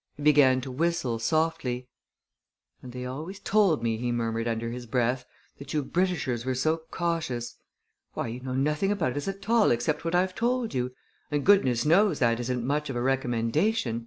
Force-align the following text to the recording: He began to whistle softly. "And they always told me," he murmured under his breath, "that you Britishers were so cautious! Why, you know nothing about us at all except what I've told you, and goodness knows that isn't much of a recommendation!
He 0.17 0.23
began 0.23 0.61
to 0.61 0.71
whistle 0.71 1.19
softly. 1.19 1.87
"And 2.81 2.91
they 2.91 3.05
always 3.05 3.39
told 3.39 3.83
me," 3.83 3.97
he 3.97 4.11
murmured 4.11 4.47
under 4.47 4.71
his 4.71 4.87
breath, 4.87 5.27
"that 5.59 5.75
you 5.75 5.83
Britishers 5.83 6.43
were 6.43 6.55
so 6.55 6.77
cautious! 6.89 7.57
Why, 8.15 8.29
you 8.29 8.39
know 8.39 8.55
nothing 8.55 8.91
about 8.91 9.15
us 9.15 9.27
at 9.27 9.47
all 9.47 9.69
except 9.69 10.03
what 10.03 10.15
I've 10.15 10.33
told 10.33 10.73
you, 10.73 10.91
and 11.29 11.45
goodness 11.45 11.85
knows 11.85 12.17
that 12.17 12.39
isn't 12.39 12.65
much 12.65 12.89
of 12.89 12.95
a 12.95 13.01
recommendation! 13.03 13.99